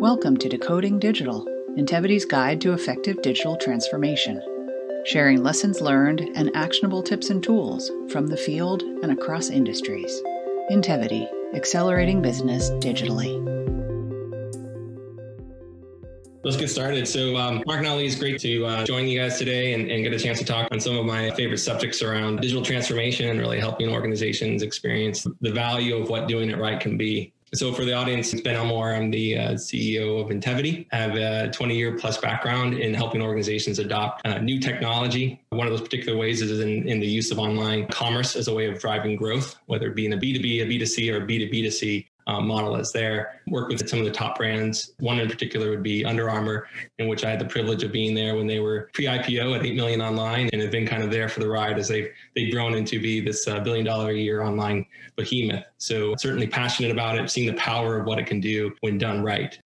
[0.00, 1.46] Welcome to Decoding Digital,
[1.76, 4.40] Intevity's guide to effective digital transformation,
[5.04, 10.22] sharing lessons learned and actionable tips and tools from the field and across industries.
[10.70, 13.46] Intevity, accelerating business digitally.
[16.42, 17.06] Let's get started.
[17.06, 20.02] So, um, Mark and Ali, it's great to uh, join you guys today and, and,
[20.02, 23.38] get a chance to talk on some of my favorite subjects around digital transformation and
[23.38, 27.34] really helping organizations experience the value of what doing it right can be.
[27.52, 28.94] So, for the audience, it's Ben Elmore.
[28.94, 30.86] I'm the uh, CEO of Intevity.
[30.92, 35.40] I have a 20 year plus background in helping organizations adopt uh, new technology.
[35.48, 38.54] One of those particular ways is in, in the use of online commerce as a
[38.54, 42.06] way of driving growth, whether it be in a B2B, a B2C, or a B2B2C
[42.30, 43.40] um, model is there.
[43.48, 44.92] Work with some of the top brands.
[45.00, 48.14] One in particular would be Under Armour, in which I had the privilege of being
[48.14, 51.28] there when they were pre-IPO at eight million online, and have been kind of there
[51.28, 54.42] for the ride as they've they've grown into be this uh, billion dollar a year
[54.42, 55.64] online behemoth.
[55.78, 59.22] So certainly passionate about it, seeing the power of what it can do when done
[59.22, 59.58] right.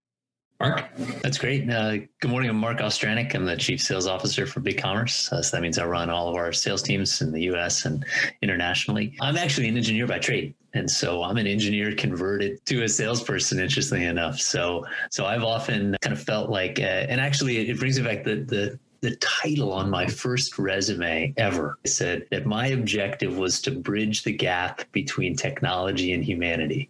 [0.60, 0.88] Mark?
[1.22, 1.68] That's great.
[1.68, 2.48] Uh, good morning.
[2.48, 3.34] I'm Mark Ostranik.
[3.34, 5.32] I'm the Chief Sales Officer for BigCommerce.
[5.32, 8.04] Uh, so that means I run all of our sales teams in the US and
[8.40, 9.16] internationally.
[9.20, 10.54] I'm actually an engineer by trade.
[10.72, 14.40] And so I'm an engineer converted to a salesperson, interestingly enough.
[14.40, 18.24] So, so I've often kind of felt like, uh, and actually it brings me back
[18.24, 23.70] the, the, the title on my first resume ever said that my objective was to
[23.70, 26.88] bridge the gap between technology and humanity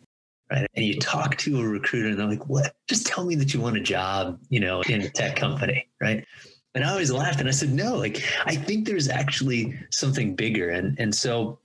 [0.50, 0.66] right?
[0.74, 2.74] And you talk to a recruiter and they're like, what?
[2.88, 6.24] Just tell me that you want a job, you know, in a tech company, right?
[6.74, 10.70] And I always laughed and I said, no, like, I think there's actually something bigger.
[10.70, 11.60] And, and so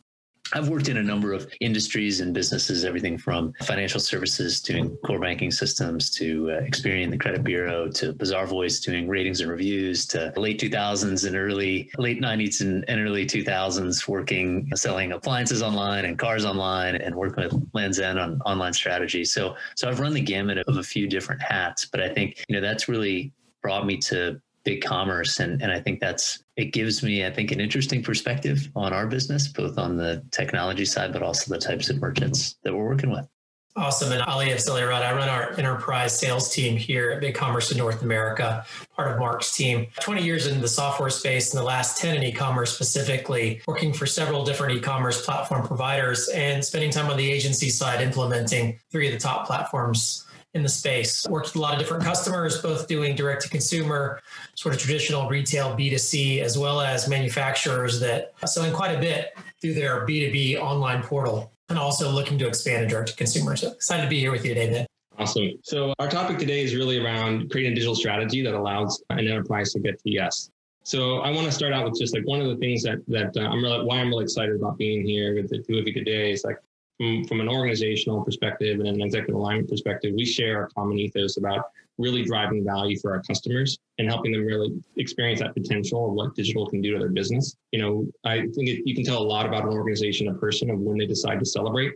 [0.53, 5.19] I've worked in a number of industries and businesses, everything from financial services doing core
[5.19, 10.33] banking systems to uh, Experian, the credit bureau, to Bazaarvoice doing ratings and reviews, to
[10.37, 16.17] late 2000s and early, late 90s and, and early 2000s working, selling appliances online and
[16.17, 19.23] cars online and working with Lands' End on online strategy.
[19.25, 22.55] So, so I've run the gamut of a few different hats, but I think, you
[22.55, 27.25] know, that's really brought me to BigCommerce and and I think that's it gives me
[27.25, 31.53] I think an interesting perspective on our business both on the technology side but also
[31.53, 33.27] the types of merchants that we're working with.
[33.75, 34.11] Awesome.
[34.11, 38.01] And Ali Afzaliarad, I run our enterprise sales team here at Big Commerce in North
[38.01, 39.87] America, part of Mark's team.
[40.01, 44.05] 20 years in the software space and the last 10 in e-commerce specifically, working for
[44.05, 49.13] several different e-commerce platform providers and spending time on the agency side implementing three of
[49.13, 51.27] the top platforms in the space.
[51.29, 54.21] Worked with a lot of different customers, both doing direct to consumer,
[54.55, 59.73] sort of traditional retail B2C, as well as manufacturers that selling quite a bit through
[59.73, 63.55] their B2B online portal and also looking to expand in direct to consumer.
[63.55, 64.85] So excited to be here with you today, Ben.
[65.19, 65.51] Awesome.
[65.63, 69.73] So our topic today is really around creating a digital strategy that allows an enterprise
[69.73, 70.49] to get to yes.
[70.83, 73.35] So I want to start out with just like one of the things that that
[73.37, 75.93] uh, I'm really why I'm really excited about being here with the two of you
[75.93, 76.57] today is like
[76.99, 81.37] from, from an organizational perspective and an executive alignment perspective, we share a common ethos
[81.37, 86.13] about really driving value for our customers and helping them really experience that potential of
[86.13, 87.55] what digital can do to their business.
[87.71, 90.69] You know, I think it, you can tell a lot about an organization, a person,
[90.69, 91.93] of when they decide to celebrate.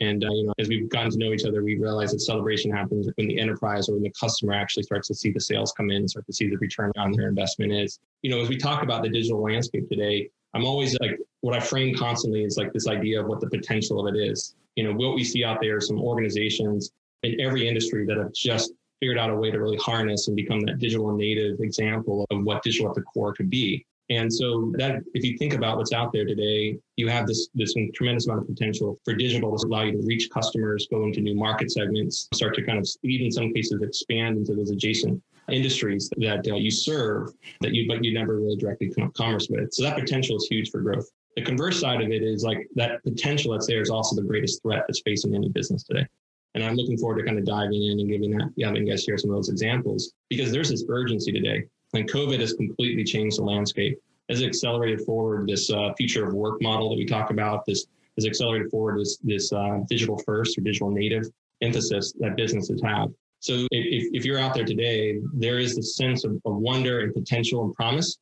[0.00, 2.70] And uh, you know, as we've gotten to know each other, we realize that celebration
[2.70, 5.90] happens when the enterprise or when the customer actually starts to see the sales come
[5.90, 8.00] in, start to see the return on their investment is.
[8.22, 11.60] You know, as we talk about the digital landscape today, I'm always like what I
[11.60, 14.54] frame constantly is like this idea of what the potential of it is.
[14.76, 16.90] You know, what we see out there some organizations
[17.22, 20.60] in every industry that have just figured out a way to really harness and become
[20.60, 23.84] that digital native example of what digital at the core could be.
[24.10, 27.74] And so that if you think about what's out there today, you have this this
[27.94, 31.34] tremendous amount of potential for digital to allow you to reach customers, go into new
[31.34, 36.10] market segments, start to kind of even in some cases expand into those adjacent industries
[36.18, 39.72] that uh, you serve that you but you never really directly commerce with.
[39.72, 41.10] So that potential is huge for growth.
[41.36, 44.62] The converse side of it is like that potential that's there is also the greatest
[44.62, 46.06] threat that's facing any business today.
[46.54, 49.02] And I'm looking forward to kind of diving in and giving that, having you guys
[49.02, 51.64] share some of those examples because there's this urgency today.
[51.94, 53.98] And COVID has completely changed the landscape.
[54.28, 57.64] Has accelerated forward this uh, future of work model that we talk about.
[57.66, 61.24] This has accelerated forward this this uh, digital first or digital native
[61.60, 63.10] emphasis that businesses have.
[63.40, 67.12] So if, if you're out there today, there is this sense of, of wonder and
[67.12, 68.16] potential and promise.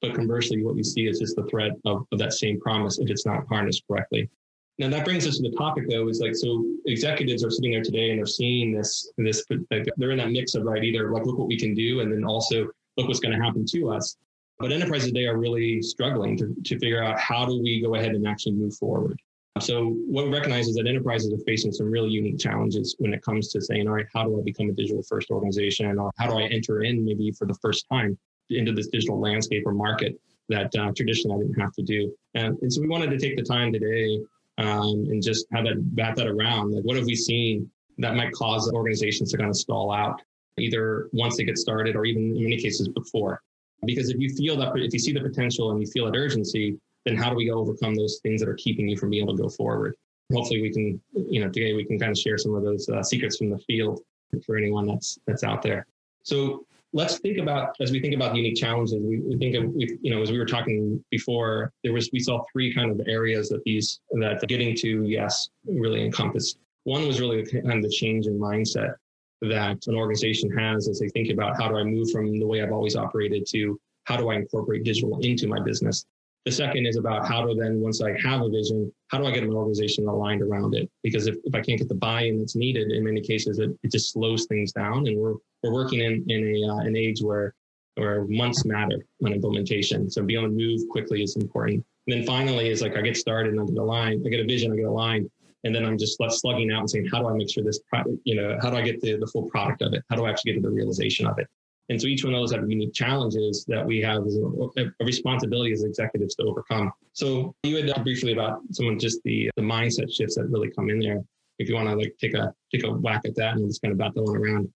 [0.00, 3.10] But conversely, what you see is just the threat of, of that same promise if
[3.10, 4.30] it's not harnessed correctly.
[4.78, 7.82] Now that brings us to the topic though, is like so executives are sitting there
[7.82, 11.26] today and they're seeing this this like they're in that mix of right either like
[11.26, 14.16] look what we can do and then also look what's going to happen to us.
[14.58, 18.14] But enterprises today are really struggling to, to figure out how do we go ahead
[18.14, 19.20] and actually move forward.
[19.60, 23.22] So what we recognize is that enterprises are facing some really unique challenges when it
[23.22, 26.26] comes to saying, all right, how do I become a digital first organization or how
[26.26, 28.16] do I enter in maybe for the first time
[28.50, 30.18] into this digital landscape or market
[30.48, 32.14] that uh, traditionally I didn't have to do.
[32.34, 34.20] And, and, so we wanted to take the time today
[34.58, 36.72] um, and just have that bat that around.
[36.72, 40.20] Like what have we seen that might cause organizations to kind of stall out
[40.58, 43.40] either once they get started or even in many cases before.
[43.84, 46.78] Because if you feel that, if you see the potential and you feel that urgency,
[47.04, 49.42] then how do we overcome those things that are keeping you from being able to
[49.42, 49.94] go forward?
[50.32, 53.02] Hopefully, we can, you know, today we can kind of share some of those uh,
[53.02, 54.00] secrets from the field
[54.46, 55.86] for anyone that's that's out there.
[56.22, 58.94] So let's think about as we think about the unique challenges.
[59.00, 62.20] We, we think of, we, you know, as we were talking before, there was we
[62.20, 66.58] saw three kind of areas that these that getting to yes really encompassed.
[66.84, 68.94] One was really kind of the change in mindset
[69.42, 72.62] that an organization has as they think about how do I move from the way
[72.62, 76.06] I've always operated to how do I incorporate digital into my business.
[76.44, 79.30] The second is about how to then, once I have a vision, how do I
[79.30, 80.90] get an organization aligned around it?
[81.02, 83.92] Because if, if I can't get the buy-in that's needed, in many cases, it, it
[83.92, 85.06] just slows things down.
[85.06, 87.54] And we're, we're working in, in a, uh, an age where,
[87.94, 90.10] where months matter on implementation.
[90.10, 91.84] So being able to move quickly is important.
[92.08, 94.76] And then finally is like I get started I get I get a vision, I
[94.76, 95.30] get a line,
[95.64, 97.80] and then I'm just left slugging out and saying, how do I make sure this,
[98.24, 100.02] you know, how do I get the, the full product of it?
[100.10, 101.46] How do I actually get to the realization of it?
[101.88, 105.72] And so each one of those have unique challenges that we have a, a responsibility
[105.72, 106.92] as executives to overcome.
[107.12, 110.70] So you had talked briefly about some of just the, the mindset shifts that really
[110.70, 111.22] come in there.
[111.58, 113.92] If you want to like take a take a whack at that and just kind
[113.92, 114.72] of bat that one around.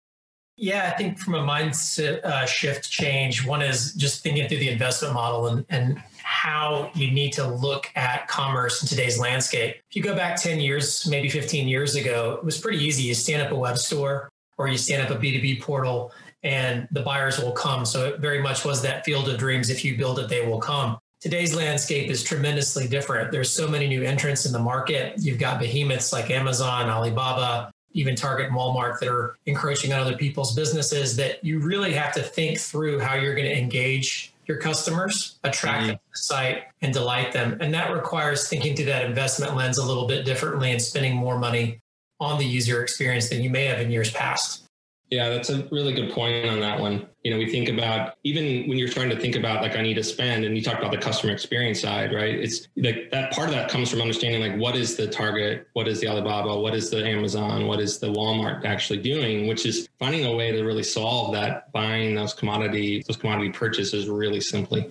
[0.57, 4.69] Yeah, I think from a mindset uh, shift change, one is just thinking through the
[4.69, 9.77] investment model and, and how you need to look at commerce in today's landscape.
[9.91, 13.03] If you go back 10 years, maybe 15 years ago, it was pretty easy.
[13.03, 16.13] You stand up a web store or you stand up a B2B portal
[16.45, 17.85] and the buyers will come.
[17.85, 19.71] So it very much was that field of dreams.
[19.71, 20.99] If you build it, they will come.
[21.21, 23.33] Today's landscape is tremendously different.
[23.33, 25.15] There's so many new entrants in the market.
[25.19, 30.17] You've got behemoths like Amazon, Alibaba, even Target and Walmart that are encroaching on other
[30.17, 34.59] people's businesses that you really have to think through how you're going to engage your
[34.59, 35.87] customers, attract mm-hmm.
[35.87, 37.57] them to the site, and delight them.
[37.61, 41.39] And that requires thinking through that investment lens a little bit differently and spending more
[41.39, 41.81] money
[42.21, 44.64] on the user experience than you may have in years past.
[45.15, 47.07] Yeah, that's a really good point on that one.
[47.23, 49.95] You know, we think about even when you're trying to think about like I need
[49.95, 52.35] to spend, and you talk about the customer experience side, right?
[52.35, 55.87] It's like that part of that comes from understanding like what is the Target, what
[55.87, 59.89] is the Alibaba, what is the Amazon, what is the Walmart actually doing, which is
[60.01, 64.91] finding a way to really solve that buying those commodity those commodity purchases really simply.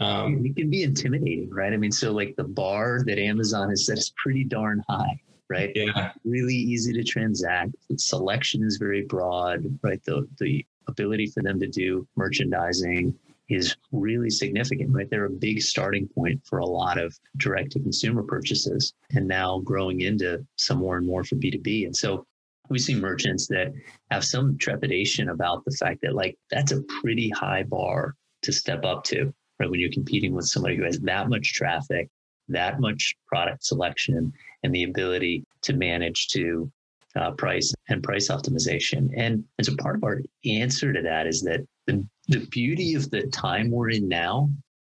[0.00, 1.72] Um, it can be intimidating, right?
[1.72, 5.72] I mean, so like the bar that Amazon has set is pretty darn high right?
[5.74, 6.12] Yeah.
[6.24, 7.74] Really easy to transact.
[7.88, 10.02] The selection is very broad, right?
[10.04, 13.14] The the ability for them to do merchandising
[13.48, 15.10] is really significant, right?
[15.10, 19.58] They're a big starting point for a lot of direct to consumer purchases and now
[19.58, 21.84] growing into some more and more for B2B.
[21.84, 22.26] And so
[22.68, 23.72] we see merchants that
[24.12, 28.84] have some trepidation about the fact that like that's a pretty high bar to step
[28.84, 29.68] up to, right?
[29.68, 32.08] When you're competing with somebody who has that much traffic,
[32.48, 34.32] that much product selection,
[34.62, 36.70] and the ability to manage to
[37.16, 39.10] uh, price and price optimization.
[39.16, 43.10] And, and so part of our answer to that is that the, the beauty of
[43.10, 44.50] the time we're in now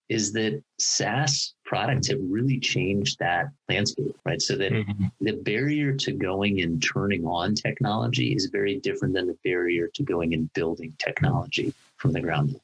[0.09, 4.41] is that SaaS products have really changed that landscape, right?
[4.41, 5.07] So that mm-hmm.
[5.21, 10.03] the barrier to going and turning on technology is very different than the barrier to
[10.05, 12.61] going and building technology from the ground up.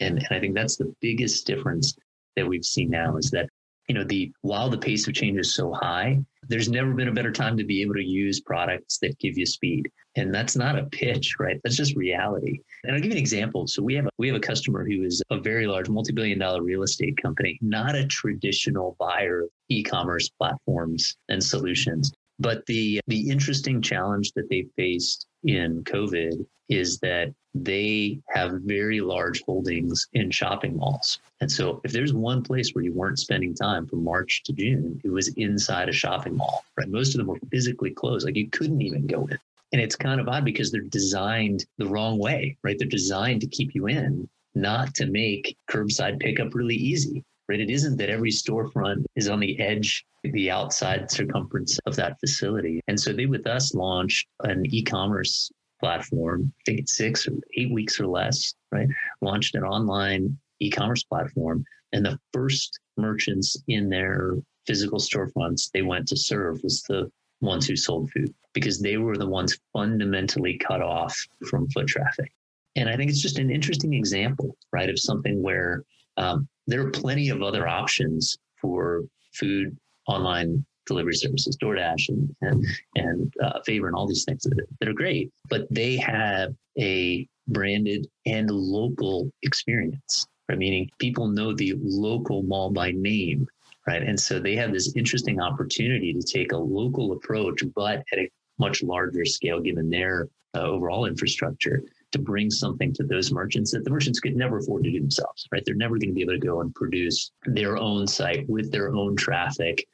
[0.00, 1.96] And, and I think that's the biggest difference
[2.36, 3.48] that we've seen now is that
[3.88, 6.18] you know the while the pace of change is so high
[6.48, 9.46] there's never been a better time to be able to use products that give you
[9.46, 9.90] speed.
[10.16, 11.60] And that's not a pitch right?
[11.62, 12.60] That's just reality.
[12.84, 13.66] And i'll give you an example.
[13.66, 16.62] So we have a, we have a customer who is a very large multi-billion dollar
[16.62, 23.30] real estate company not a traditional buyer of e-commerce platforms and solutions but the the
[23.30, 30.30] interesting challenge that they faced in covid is that they have very large holdings in
[30.30, 31.18] shopping malls.
[31.40, 35.00] And so if there's one place where you weren't spending time from March to June,
[35.04, 36.88] it was inside a shopping mall, right?
[36.88, 38.24] Most of them were physically closed.
[38.24, 39.38] Like you couldn't even go in.
[39.72, 42.78] And it's kind of odd because they're designed the wrong way, right?
[42.78, 47.60] They're designed to keep you in, not to make curbside pickup really easy, right?
[47.60, 52.80] It isn't that every storefront is on the edge, the outside circumference of that facility.
[52.88, 55.50] And so they, with us, launched an e commerce
[55.82, 56.52] platform.
[56.60, 58.88] I think it's six or eight weeks or less, right?
[59.20, 61.64] Launched an online e-commerce platform.
[61.92, 67.66] And the first merchants in their physical storefronts they went to serve was the ones
[67.66, 71.18] who sold food because they were the ones fundamentally cut off
[71.50, 72.30] from foot traffic.
[72.76, 75.82] And I think it's just an interesting example, right, of something where
[76.16, 79.02] um, there are plenty of other options for
[79.34, 79.76] food
[80.08, 82.64] online delivery services, DoorDash and and,
[82.96, 87.26] and uh, Favor and all these things that, that are great, but they have a
[87.48, 90.26] branded and local experience.
[90.48, 90.58] Right?
[90.58, 93.46] Meaning people know the local mall by name,
[93.86, 94.02] right?
[94.02, 98.30] And so they have this interesting opportunity to take a local approach, but at a
[98.58, 103.84] much larger scale, given their uh, overall infrastructure, to bring something to those merchants that
[103.84, 105.62] the merchants could never afford to do themselves, right?
[105.64, 108.94] They're never going to be able to go and produce their own site with their
[108.94, 109.86] own traffic,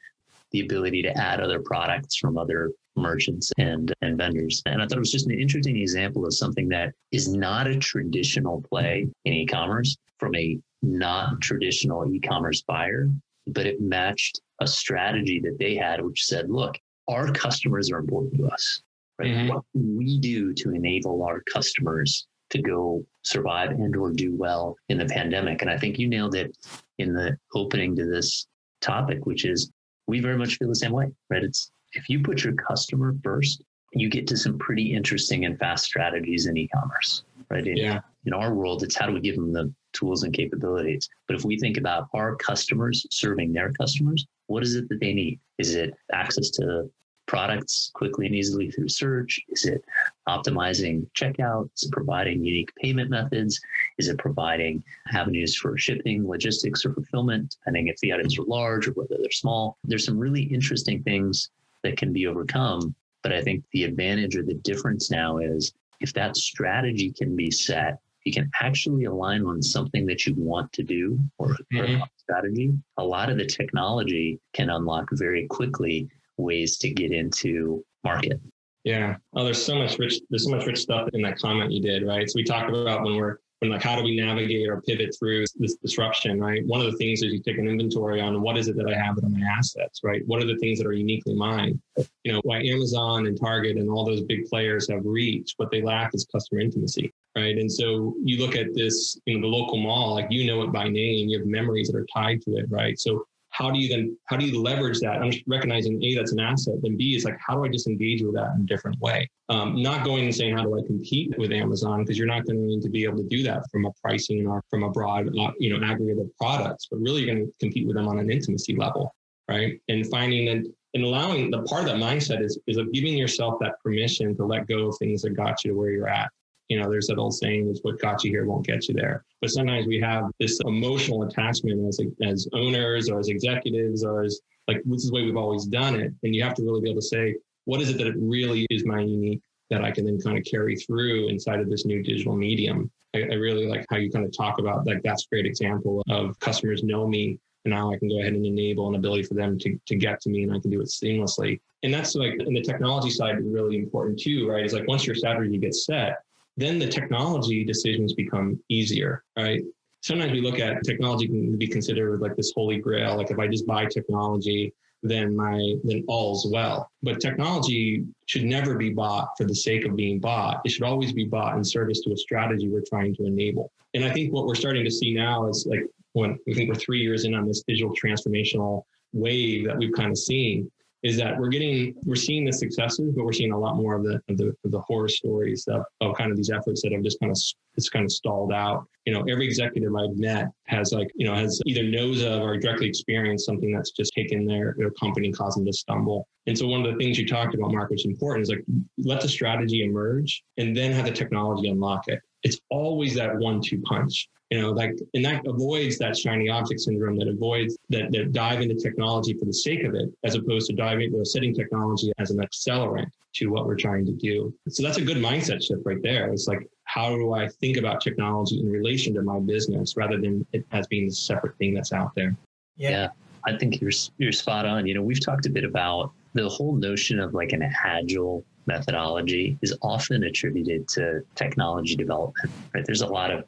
[0.51, 4.61] the ability to add other products from other merchants and, and vendors.
[4.65, 7.77] And I thought it was just an interesting example of something that is not a
[7.77, 13.09] traditional play in e-commerce from a not traditional e-commerce buyer,
[13.47, 18.35] but it matched a strategy that they had, which said, look, our customers are important
[18.37, 18.81] to us.
[19.19, 19.31] Right?
[19.31, 19.49] Mm-hmm.
[19.49, 24.75] What can we do to enable our customers to go survive and or do well
[24.87, 25.61] in the pandemic?
[25.61, 26.55] And I think you nailed it
[26.97, 28.47] in the opening to this
[28.81, 29.71] topic, which is
[30.07, 31.43] we very much feel the same way, right?
[31.43, 35.85] It's if you put your customer first, you get to some pretty interesting and fast
[35.85, 37.65] strategies in e-commerce, right?
[37.65, 37.99] In, yeah.
[38.25, 41.09] in our world, it's how do we give them the tools and capabilities?
[41.27, 45.13] But if we think about our customers serving their customers, what is it that they
[45.13, 45.39] need?
[45.57, 46.89] Is it access to
[47.29, 49.39] products quickly and easily through search?
[49.49, 49.85] Is it
[50.27, 51.69] optimizing checkout?
[51.75, 53.61] Is it providing unique payment methods?
[53.99, 54.83] Is it providing
[55.13, 59.29] avenues for shipping, logistics, or fulfillment, depending if the items are large or whether they're
[59.29, 59.77] small?
[59.83, 61.51] There's some really interesting things
[61.83, 62.95] that can be overcome.
[63.21, 65.71] But I think the advantage or the difference now is
[66.01, 70.73] if that strategy can be set, you can actually align on something that you want
[70.73, 72.01] to do or, mm-hmm.
[72.01, 72.73] a strategy.
[72.97, 78.39] A lot of the technology can unlock very quickly ways to get into market.
[78.83, 79.17] Yeah.
[79.35, 80.19] Oh, there's so much rich.
[80.29, 82.29] There's so much rich stuff in that comment you did, right?
[82.29, 85.45] So we talked about when we're when like how do we navigate or pivot through
[85.57, 86.65] this disruption, right?
[86.65, 88.97] One of the things is you take an inventory on what is it that I
[88.97, 90.21] have are my assets, right?
[90.27, 91.81] What are the things that are uniquely mine?
[92.23, 95.81] You know, why Amazon and Target and all those big players have reach, what they
[95.81, 97.57] lack is customer intimacy, right?
[97.57, 100.71] And so you look at this, you know, the local mall, like you know it
[100.71, 102.97] by name, you have memories that are tied to it, right?
[102.97, 103.25] So
[103.59, 105.21] how do you then how do you leverage that?
[105.21, 107.87] I'm just recognizing a that's an asset then b is like how do i just
[107.87, 109.29] engage with that in a different way?
[109.49, 112.03] Um, not going and saying how do i compete with amazon?
[112.03, 114.83] Because you're not going to be able to do that from a pricing or from
[114.83, 117.95] a broad uh, you know aggregate of products but really you're going to compete with
[117.95, 119.13] them on an intimacy level
[119.49, 119.81] right?
[119.89, 123.55] And finding that and allowing the part of that mindset is is of giving yourself
[123.59, 126.29] that permission to let go of things that got you to where you're at.
[126.69, 129.25] You know, there's that old saying, "Is what got you here won't get you there."
[129.41, 134.41] But sometimes we have this emotional attachment as as owners or as executives or as
[134.67, 136.89] like this is the way we've always done it, and you have to really be
[136.89, 140.05] able to say, "What is it that it really is my unique that I can
[140.05, 143.85] then kind of carry through inside of this new digital medium?" I, I really like
[143.89, 147.39] how you kind of talk about like that's a great example of customers know me
[147.65, 150.21] and now I can go ahead and enable an ability for them to, to get
[150.21, 151.59] to me and I can do it seamlessly.
[151.83, 154.65] And that's like, and the technology side really important too, right?
[154.65, 156.19] Is like once your strategy gets set,
[156.59, 159.61] then the technology decisions become easier, right?
[160.01, 163.17] Sometimes we look at technology can be considered like this holy grail.
[163.17, 166.91] Like if I just buy technology, then my then all's well.
[167.01, 170.61] But technology should never be bought for the sake of being bought.
[170.65, 173.71] It should always be bought in service to a strategy we're trying to enable.
[173.93, 176.75] And I think what we're starting to see now is like when we think we're
[176.75, 180.69] three years in on this digital transformational wave that we've kind of seen
[181.03, 184.03] is that we're getting we're seeing the successes, but we're seeing a lot more of
[184.03, 187.03] the of the, of the horror stories of, of kind of these efforts that have
[187.03, 187.37] just kind of
[187.75, 188.85] it's kind of stalled out.
[189.05, 192.57] You know, every executive I've met has like you know has either knows of or
[192.57, 196.27] directly experienced something that's just taken their their company caused them to stumble.
[196.47, 198.63] And so one of the things you talked about, Mark, which is important, is like
[198.97, 202.19] let the strategy emerge and then have the technology unlock it.
[202.43, 207.17] It's always that one-two punch you know like and that avoids that shiny object syndrome
[207.17, 210.75] that avoids that, that dive into technology for the sake of it as opposed to
[210.75, 214.51] diving into setting technology as an accelerant to what we're trying to do.
[214.69, 216.31] So that's a good mindset shift right there.
[216.33, 220.45] It's like how do i think about technology in relation to my business rather than
[220.53, 222.35] it as being a separate thing that's out there?
[222.75, 222.89] Yeah.
[222.89, 223.07] yeah
[223.45, 224.87] i think you're you're spot on.
[224.87, 229.57] You know we've talked a bit about the whole notion of like an agile methodology
[229.61, 232.85] is often attributed to technology development, right?
[232.85, 233.45] There's a lot of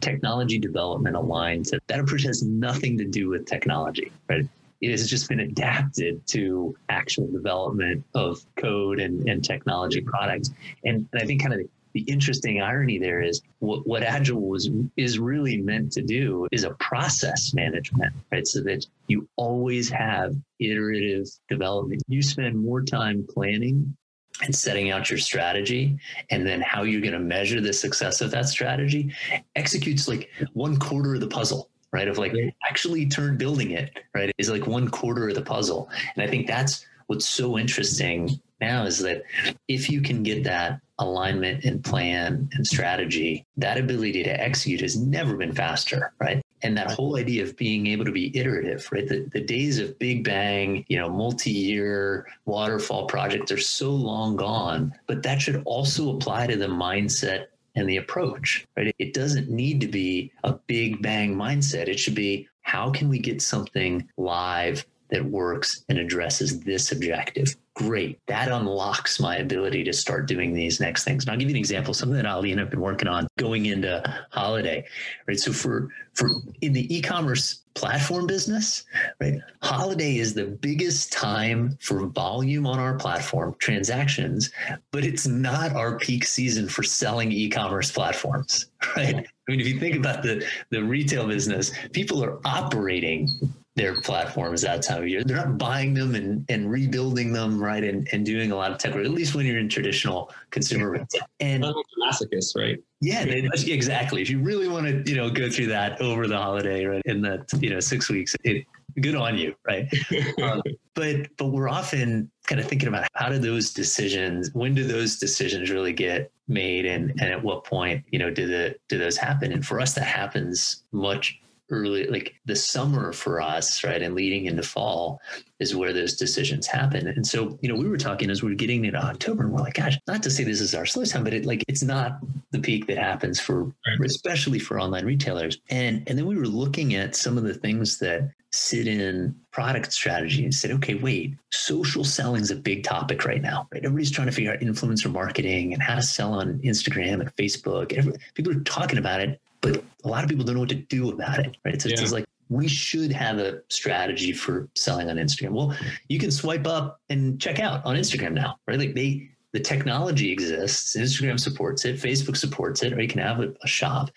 [0.00, 4.46] technology development aligned to that approach has nothing to do with technology, right?
[4.80, 10.50] It has just been adapted to actual development of code and, and technology products.
[10.84, 11.60] And, I think kind of
[11.96, 16.64] the interesting irony there is what, what agile was is really meant to do is
[16.64, 23.26] a process management right so that you always have iterative development you spend more time
[23.30, 23.96] planning
[24.42, 25.98] and setting out your strategy
[26.30, 29.12] and then how you're going to measure the success of that strategy
[29.54, 32.08] executes like one quarter of the puzzle right?
[32.08, 32.34] Of like
[32.68, 35.88] actually turn building it right is like one quarter of the puzzle.
[36.14, 39.22] And i think that's what's so interesting now is that
[39.68, 44.96] if you can get that alignment and plan and strategy that ability to execute has
[44.96, 49.08] never been faster right and that whole idea of being able to be iterative right
[49.08, 54.92] the, the days of big bang you know multi-year waterfall projects are so long gone
[55.06, 57.46] but that should also apply to the mindset
[57.76, 58.94] and the approach, right?
[58.98, 61.88] It doesn't need to be a big bang mindset.
[61.88, 67.54] It should be how can we get something live that works and addresses this objective.
[67.76, 68.18] Great.
[68.26, 71.24] That unlocks my ability to start doing these next things.
[71.24, 73.66] And I'll give you an example, something that Ali and I've been working on going
[73.66, 74.82] into holiday.
[75.28, 75.38] Right.
[75.38, 76.30] So for for
[76.62, 78.84] in the e-commerce platform business,
[79.20, 84.50] right, holiday is the biggest time for volume on our platform, transactions,
[84.90, 88.70] but it's not our peak season for selling e-commerce platforms.
[88.96, 89.16] Right.
[89.16, 93.28] I mean, if you think about the the retail business, people are operating
[93.76, 95.22] their platforms that time of year.
[95.22, 97.84] They're not buying them and, and rebuilding them, right?
[97.84, 101.06] And, and doing a lot of tech work, at least when you're in traditional consumer.
[101.40, 101.62] And
[102.02, 102.82] masochists, right?
[103.02, 104.22] Yeah, exactly.
[104.22, 107.02] If you really want to, you know, go through that over the holiday, right?
[107.04, 108.64] In that, you know, six weeks, it
[109.02, 109.92] good on you, right?
[110.42, 110.62] um,
[110.94, 115.18] but but we're often kind of thinking about how do those decisions, when do those
[115.18, 119.18] decisions really get made and and at what point, you know, do the do those
[119.18, 119.52] happen?
[119.52, 121.38] And for us that happens much
[121.70, 125.20] early like the summer for us right and leading into fall
[125.58, 128.56] is where those decisions happen and so you know we were talking as we are
[128.56, 131.24] getting into october and we're like gosh not to say this is our slow time
[131.24, 132.18] but it like it's not
[132.52, 133.72] the peak that happens for
[134.04, 137.98] especially for online retailers and and then we were looking at some of the things
[137.98, 143.24] that sit in product strategy and said, okay, wait, social selling is a big topic
[143.24, 143.84] right now, right?
[143.84, 147.92] Everybody's trying to figure out influencer marketing and how to sell on Instagram and Facebook.
[147.92, 150.74] Every, people are talking about it, but a lot of people don't know what to
[150.76, 151.80] do about it, right?
[151.80, 151.96] So yeah.
[151.98, 155.50] it's like we should have a strategy for selling on Instagram.
[155.50, 155.76] Well,
[156.08, 158.78] you can swipe up and check out on Instagram now, right?
[158.78, 160.96] Like they the technology exists.
[160.96, 164.10] Instagram supports it, Facebook supports it, or you can have a, a, shop.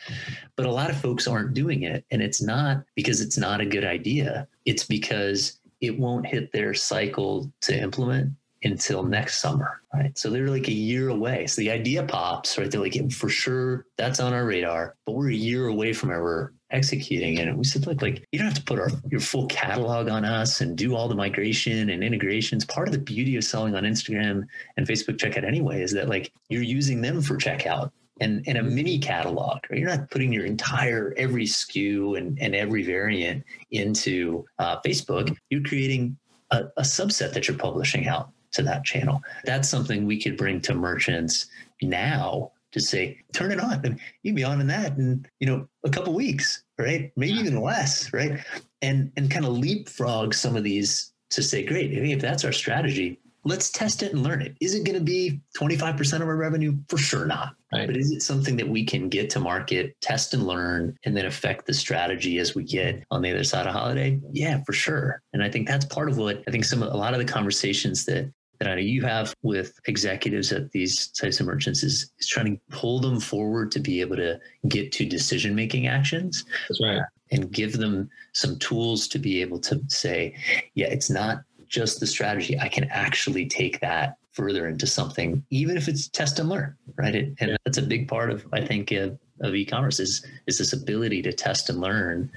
[0.58, 2.04] But a lot of folks aren't doing it.
[2.12, 4.50] And it's not because it's not a good idea.
[4.66, 10.18] It's because it won't hit their cycle to implement until next summer, right?
[10.18, 11.48] So they're like a year away.
[11.48, 12.70] So the idea pops, right?
[12.70, 16.54] They're like, for sure, that's on our radar, but we're a year away from ever
[16.72, 17.48] executing it.
[17.48, 20.26] And we said, look, like you don't have to put our your full catalog on
[20.26, 22.66] us and do all the migration and integrations.
[22.66, 24.46] Part of the beauty of selling on Instagram
[24.78, 27.92] and Facebook checkout anyway is that like you're using them for checkout
[28.22, 29.60] and, and a mini catalog.
[29.70, 29.80] Right?
[29.80, 35.36] You're not putting your entire every SKU and, and every variant into uh, Facebook.
[35.50, 36.18] You're creating
[36.52, 39.22] a, a subset that you're publishing out to that channel.
[39.46, 41.48] That's something we could bring to merchants
[41.82, 43.82] now to say, turn it on.
[43.84, 47.12] And you can be on in that in, you know, a couple weeks, right?
[47.16, 48.40] Maybe even less, right?
[48.82, 53.20] And and kind of leapfrog some of these to say, great, if that's our strategy,
[53.46, 54.56] let's test it and learn it.
[54.60, 56.78] Is it going to be 25% of our revenue?
[56.88, 57.56] For sure not.
[57.72, 57.88] Right.
[57.88, 61.26] But is it something that we can get to market, test and learn, and then
[61.26, 64.20] affect the strategy as we get on the other side of holiday?
[64.32, 65.22] Yeah, for sure.
[65.34, 68.06] And I think that's part of what I think some a lot of the conversations
[68.06, 72.28] that that I know you have with executives at these types of merchants is, is
[72.28, 76.46] trying to pull them forward to be able to get to decision making actions.
[76.68, 77.02] That's right.
[77.32, 80.36] And give them some tools to be able to say,
[80.74, 82.60] yeah, it's not just the strategy.
[82.60, 87.16] I can actually take that further into something, even if it's test and learn, right?
[87.16, 89.10] It, and that's a big part of, I think, uh,
[89.42, 92.30] of e-commerce is is this ability to test and learn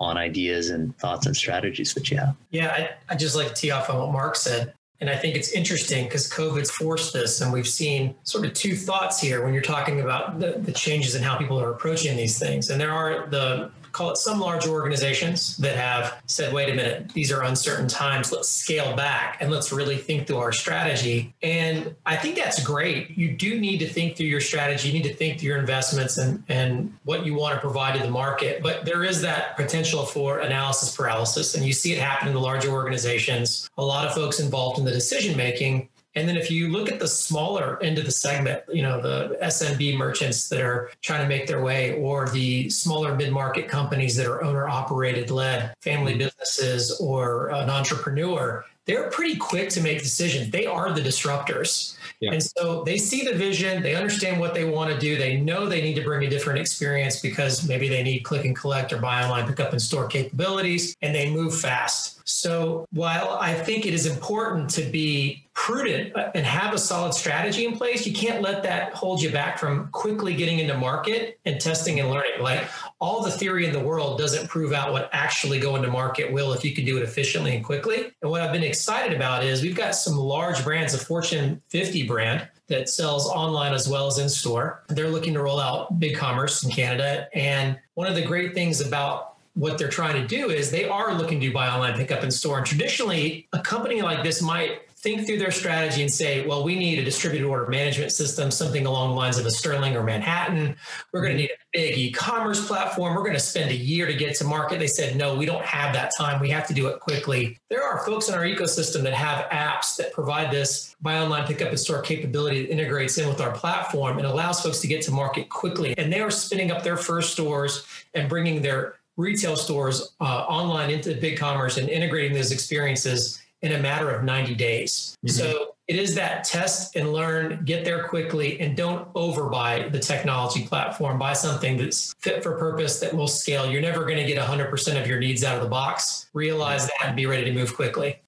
[0.00, 2.34] on ideas and thoughts and strategies that you have.
[2.50, 4.74] Yeah, I, I just like to tee off on what Mark said.
[5.00, 8.76] And I think it's interesting because COVID's forced this, and we've seen sort of two
[8.76, 12.38] thoughts here when you're talking about the, the changes in how people are approaching these
[12.38, 12.68] things.
[12.68, 17.10] And there are the call it some large organizations that have said, wait a minute,
[17.12, 18.32] these are uncertain times.
[18.32, 21.34] Let's scale back and let's really think through our strategy.
[21.42, 23.16] And I think that's great.
[23.16, 24.88] You do need to think through your strategy.
[24.88, 28.02] You need to think through your investments and, and what you want to provide to
[28.02, 28.62] the market.
[28.62, 31.54] But there is that potential for analysis paralysis.
[31.54, 33.68] And you see it happen in the larger organizations.
[33.78, 36.98] A lot of folks involved in the decision making and then if you look at
[36.98, 41.28] the smaller end of the segment, you know, the SMB merchants that are trying to
[41.28, 46.24] make their way or the smaller mid-market companies that are owner operated led family mm-hmm.
[46.24, 50.50] businesses or an entrepreneur, they're pretty quick to make decisions.
[50.50, 51.96] They are the disruptors.
[52.20, 52.32] Yeah.
[52.32, 55.66] And so they see the vision, they understand what they want to do, they know
[55.66, 58.98] they need to bring a different experience because maybe they need click and collect or
[58.98, 62.20] buy online, pick up and store capabilities, and they move fast.
[62.28, 67.12] So while I think it is important to be prudent uh, and have a solid
[67.12, 71.38] strategy in place, you can't let that hold you back from quickly getting into market
[71.44, 72.40] and testing and learning.
[72.40, 72.64] Like
[73.00, 76.52] all the theory in the world doesn't prove out what actually going to market will
[76.52, 78.12] if you can do it efficiently and quickly.
[78.20, 82.06] And what I've been excited about is we've got some large brands, a Fortune 50
[82.06, 84.82] brand that sells online as well as in store.
[84.88, 87.28] They're looking to roll out big commerce in Canada.
[87.34, 91.14] And one of the great things about what they're trying to do is they are
[91.14, 92.58] looking to buy online, pick up in store.
[92.58, 96.78] And traditionally, a company like this might think through their strategy and say, well, we
[96.78, 100.76] need a distributed order management system, something along the lines of a Sterling or Manhattan.
[101.10, 103.14] We're going to need a big e-commerce platform.
[103.14, 104.78] We're going to spend a year to get to market.
[104.78, 106.38] They said, no, we don't have that time.
[106.38, 107.58] We have to do it quickly.
[107.70, 111.62] There are folks in our ecosystem that have apps that provide this buy online, pick
[111.62, 115.00] up in store capability that integrates in with our platform and allows folks to get
[115.02, 115.94] to market quickly.
[115.96, 120.90] And they are spinning up their first stores and bringing their retail stores uh, online
[120.90, 125.16] into big commerce and integrating those experiences in a matter of 90 days.
[125.24, 125.28] Mm-hmm.
[125.28, 130.64] So it is that test and learn, get there quickly, and don't overbuy the technology
[130.64, 131.18] platform.
[131.18, 133.70] Buy something that's fit for purpose that will scale.
[133.70, 136.30] You're never going to get 100% of your needs out of the box.
[136.32, 138.20] Realize that and be ready to move quickly.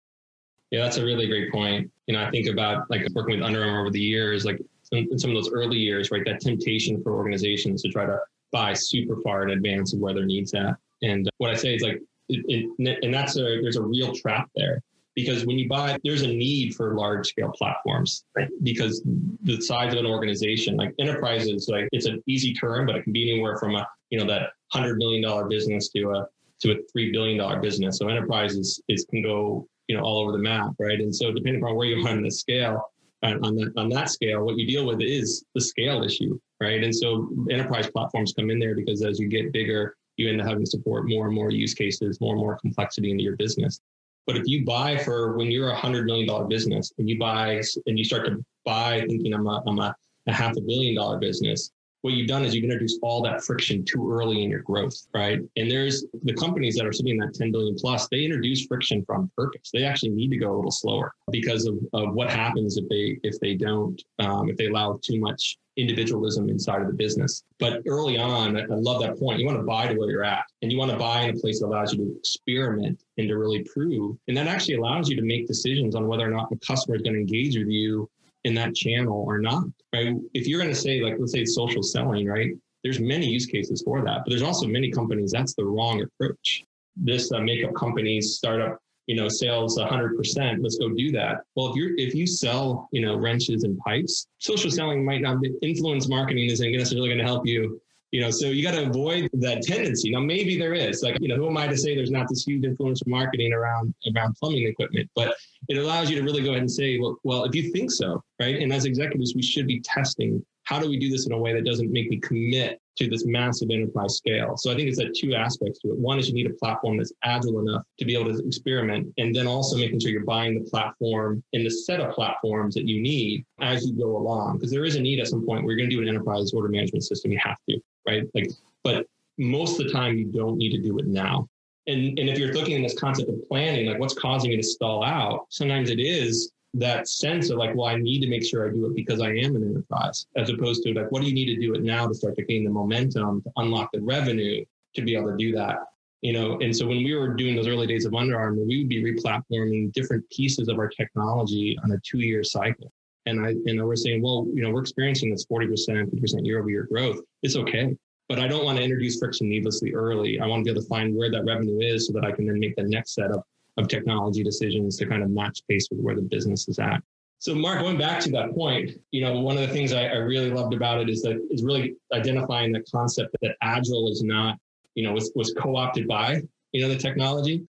[0.72, 1.90] Yeah, that's a really great point.
[2.06, 5.18] You know, I think about like working with Under Armour over the years, like in
[5.18, 6.24] some of those early years, right?
[6.24, 8.18] That temptation for organizations to try to
[8.50, 10.76] buy super far in advance of where their needs at.
[11.02, 14.48] And what I say is like, it, it, and that's a there's a real trap
[14.56, 14.82] there
[15.14, 18.48] because when you buy there's a need for large scale platforms right?
[18.62, 19.02] because
[19.42, 23.12] the size of an organization like enterprises like it's an easy term but it can
[23.12, 26.26] be anywhere from a you know that 100 million dollar business to a
[26.60, 27.98] to a 3 billion dollar business.
[27.98, 31.00] So enterprises is can go you know all over the map right?
[31.00, 32.82] And so depending on where you are on the scale
[33.22, 36.82] on that on that scale what you deal with is the scale issue right?
[36.82, 40.46] And so enterprise platforms come in there because as you get bigger you end up
[40.46, 43.80] having to support more and more use cases more and more complexity into your business
[44.26, 47.60] but if you buy for when you're a hundred million dollar business and you buy
[47.86, 49.94] and you start to buy thinking I'm a, I'm a,
[50.26, 51.70] a half a billion dollar business,
[52.02, 55.40] what you've done is you've introduced all that friction too early in your growth, right?
[55.56, 59.30] And there's the companies that are sitting at 10 billion plus, they introduce friction from
[59.36, 59.70] purpose.
[59.72, 63.18] They actually need to go a little slower because of, of what happens if they
[63.22, 67.44] if they don't, um, if they allow too much individualism inside of the business.
[67.58, 69.40] But early on, I love that point.
[69.40, 71.40] You want to buy to where you're at and you want to buy in a
[71.40, 74.16] place that allows you to experiment and to really prove.
[74.28, 77.02] And that actually allows you to make decisions on whether or not the customer is
[77.02, 78.08] going to engage with you
[78.44, 80.14] in that channel or not, right?
[80.34, 82.50] If you're going to say, like, let's say social selling, right?
[82.82, 86.64] There's many use cases for that, but there's also many companies that's the wrong approach.
[86.96, 91.38] This uh, makeup companies, startup you know sales 100% let's go do that.
[91.56, 95.40] Well if you're if you sell you know wrenches and pipes social selling might not
[95.40, 97.80] be influence marketing isn't necessarily going to help you
[98.12, 100.10] you know so you got to avoid that tendency.
[100.10, 102.44] Now maybe there is like you know who am i to say there's not this
[102.44, 105.10] huge influence of marketing around around plumbing equipment?
[105.16, 105.34] But
[105.68, 108.22] it allows you to really go ahead and say well, well if you think so
[108.38, 108.56] right?
[108.56, 111.52] And as executives we should be testing how do we do this in a way
[111.54, 114.56] that doesn't make me commit to this massive enterprise scale?
[114.56, 115.98] So I think it's that two aspects to it.
[115.98, 119.34] One is you need a platform that's agile enough to be able to experiment, and
[119.34, 123.00] then also making sure you're buying the platform and the set of platforms that you
[123.00, 124.58] need as you go along.
[124.58, 126.52] Because there is a need at some point where you're going to do an enterprise
[126.52, 127.32] order management system.
[127.32, 128.24] You have to, right?
[128.34, 128.50] Like,
[128.84, 129.06] but
[129.38, 131.48] most of the time you don't need to do it now.
[131.86, 134.62] And, and if you're looking in this concept of planning, like what's causing me to
[134.62, 138.66] stall out, sometimes it is that sense of like, well, I need to make sure
[138.66, 141.34] I do it because I am an enterprise, as opposed to like, what do you
[141.34, 144.64] need to do it now to start to gain the momentum to unlock the revenue
[144.94, 145.80] to be able to do that?
[146.22, 148.78] You know, and so when we were doing those early days of Under Armour, we
[148.78, 152.92] would be replatforming different pieces of our technology on a two-year cycle.
[153.26, 157.20] And I and we're saying, well, you know, we're experiencing this 40%, 50% year-over-year growth.
[157.42, 157.96] It's okay.
[158.28, 160.40] But I don't want to introduce friction needlessly early.
[160.40, 162.46] I want to be able to find where that revenue is so that I can
[162.46, 163.44] then make the next setup of
[163.88, 167.02] technology decisions to kind of match pace with where the business is at.
[167.38, 170.16] So, Mark, going back to that point, you know, one of the things I, I
[170.16, 174.58] really loved about it is that is really identifying the concept that agile is not,
[174.94, 177.66] you know, was, was co-opted by, you know, the technology.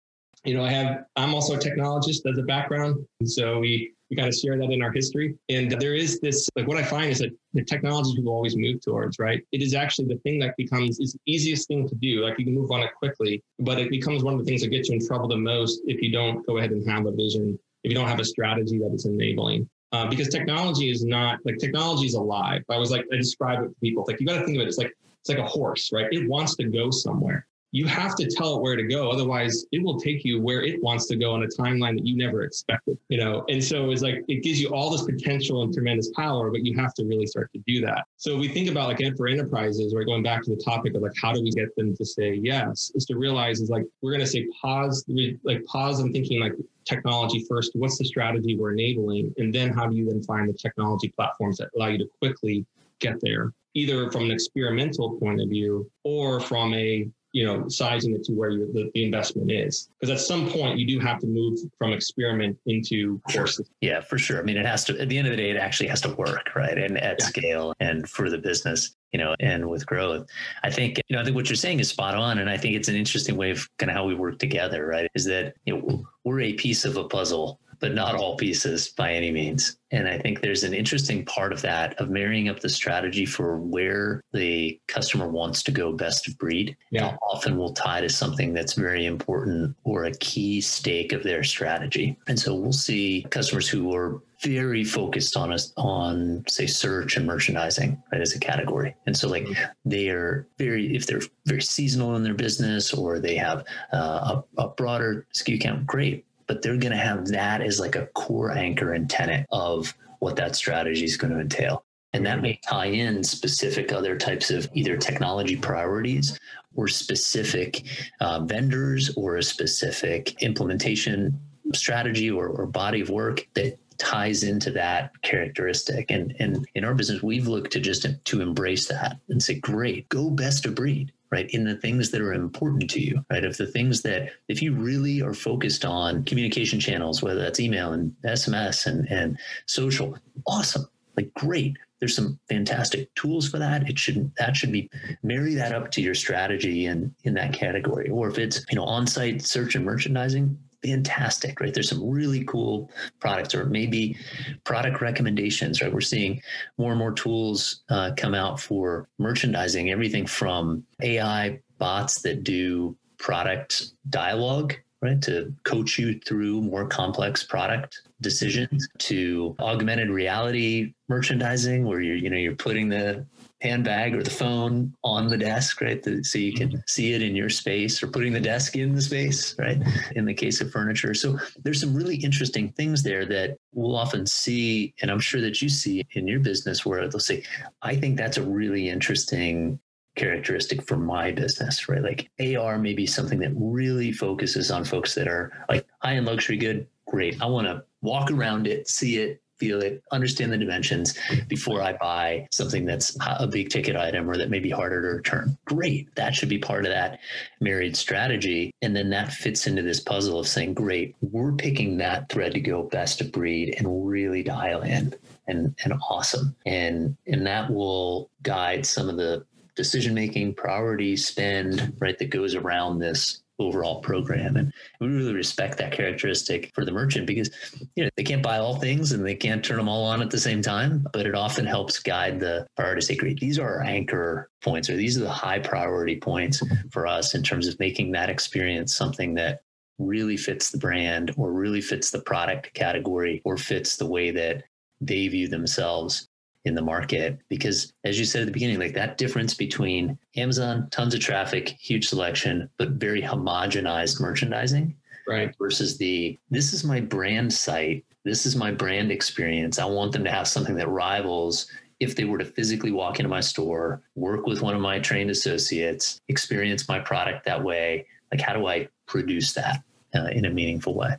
[0.43, 4.28] You know, I have I'm also a technologist as a background, so we we kind
[4.28, 5.36] of share that in our history.
[5.50, 8.82] And there is this, like what I find is that the technologies will always move
[8.82, 9.43] towards, right?
[9.52, 12.26] It is actually the thing that becomes is the easiest thing to do.
[12.26, 14.69] Like you can move on it quickly, but it becomes one of the things that
[14.69, 17.58] gets you in trouble the most if you don't go ahead and have a vision,
[17.84, 19.69] if you don't have a strategy that is enabling.
[19.91, 22.63] Uh, because technology is not like technology is alive.
[22.69, 24.06] I was like, I describe it to people.
[24.08, 24.67] Like you got to think of it.
[24.67, 26.08] It's like it's like a horse, right?
[26.12, 29.10] It wants to go somewhere you have to tell it where to go.
[29.10, 32.15] Otherwise it will take you where it wants to go on a timeline that you
[32.15, 33.45] never expected you know?
[33.49, 36.77] And so it's like it gives you all this potential and tremendous power but you
[36.77, 38.05] have to really start to do that.
[38.17, 41.13] So we think about like for enterprises right going back to the topic of like
[41.21, 44.21] how do we get them to say yes is to realize is like we're going
[44.21, 45.05] to say pause
[45.43, 46.53] like pause and thinking like
[46.86, 50.53] technology first what's the strategy we're enabling and then how do you then find the
[50.53, 52.65] technology platforms that allow you to quickly
[52.99, 58.13] get there either from an experimental point of view or from a you know, sizing
[58.15, 59.89] it to where the, the investment is.
[60.00, 63.70] Because at some point you do have to move from experiment into courses.
[63.82, 64.39] Yeah, for sure.
[64.39, 66.10] I mean, it has to, at the end of the day, it actually has to
[66.15, 66.78] work, right?
[66.78, 67.26] And at yeah.
[67.26, 70.28] scale and for the business, you know, and with growth.
[70.63, 72.39] I think, you know, I think what you're saying is spot on.
[72.39, 75.10] And I think it's an interesting way of kind of how we work together, right?
[75.13, 79.13] Is that, you know, we're a piece of a puzzle but not all pieces by
[79.13, 79.78] any means.
[79.92, 83.58] And I think there's an interesting part of that of marrying up the strategy for
[83.58, 86.78] where the customer wants to go best of breed.
[86.92, 87.18] Yeah.
[87.22, 92.18] Often will tie to something that's very important or a key stake of their strategy.
[92.28, 97.28] And so we'll see customers who are very focused on us on say search and
[97.28, 99.46] merchandising right as a category and so like
[99.84, 104.62] they are very if they're very seasonal in their business or they have uh, a,
[104.62, 108.51] a broader SKU count great but they're going to have that as like a core
[108.51, 111.85] anchor and tenet of what that strategy is going to entail.
[112.12, 116.39] And that may tie in specific other types of either technology priorities
[116.73, 117.83] or specific
[118.19, 121.39] uh, vendors or a specific implementation
[121.75, 126.09] strategy or, or body of work that ties into that characteristic.
[126.09, 130.09] And, and in our business, we've looked to just to embrace that and say, great,
[130.09, 133.46] go best of breed right in the things that are important to you right?
[133.46, 137.94] Of the things that if you really are focused on communication channels whether that's email
[137.94, 140.88] and sms and, and social awesome
[141.20, 141.78] like great.
[142.00, 143.89] There's some fantastic tools for that.
[143.89, 144.89] It should that should be
[145.22, 148.10] marry that up to your strategy in in that category.
[148.10, 151.74] Or if it's you know on-site search and merchandising fantastic, right?
[151.74, 152.89] There's some really cool
[153.20, 154.18] products, or maybe
[154.63, 155.94] product recommendations, right?
[155.94, 156.42] We're seeing
[156.78, 162.96] more and more tools uh, come out for merchandising, everything from AI bots that do
[163.18, 171.86] product dialogue right to coach you through more complex product decisions to augmented reality merchandising
[171.86, 173.25] where you're you know you're putting the
[173.62, 176.03] handbag or the phone on the desk, right?
[176.23, 176.77] So you can mm-hmm.
[176.88, 179.77] see it in your space or putting the desk in the space, right?
[180.15, 181.13] In the case of furniture.
[181.13, 184.93] So there's some really interesting things there that we'll often see.
[185.01, 187.43] And I'm sure that you see in your business where they'll say,
[187.82, 189.79] I think that's a really interesting
[190.15, 192.01] characteristic for my business, right?
[192.01, 196.25] Like AR may be something that really focuses on folks that are like high end
[196.25, 196.88] luxury good.
[197.08, 197.41] Great.
[197.41, 201.93] I want to walk around it, see it, feel it, understand the dimensions before I
[201.93, 205.57] buy something that's a big ticket item or that may be harder to return.
[205.65, 206.13] Great.
[206.15, 207.19] That should be part of that
[207.59, 208.71] married strategy.
[208.81, 212.62] And then that fits into this puzzle of saying, great, we're picking that thread to
[212.62, 215.13] go best of breed and really dial in
[215.47, 216.55] and, and awesome.
[216.65, 222.55] And, and that will guide some of the decision making, priority, spend, right, that goes
[222.55, 224.56] around this overall program.
[224.56, 227.50] And we really respect that characteristic for the merchant because
[227.95, 230.30] you know they can't buy all things and they can't turn them all on at
[230.30, 231.06] the same time.
[231.13, 233.02] But it often helps guide the priority.
[233.02, 237.06] Say, great, these are our anchor points, or these are the high priority points for
[237.06, 239.62] us in terms of making that experience something that
[240.00, 244.63] really fits the brand or really fits the product category or fits the way that
[245.02, 246.29] they view themselves
[246.65, 250.88] in the market because as you said at the beginning like that difference between amazon
[250.91, 254.93] tons of traffic huge selection but very homogenized merchandising
[255.30, 255.56] right.
[255.58, 258.04] versus the this is my brand site.
[258.26, 259.80] This is my brand experience.
[259.80, 261.67] I want them to have something that rivals
[262.00, 265.30] if they were to physically walk into my store work with one of my trained
[265.30, 268.06] associates experience my product that way.
[268.32, 269.84] Like how do i produce that
[270.15, 271.15] uh, in a meaningful way?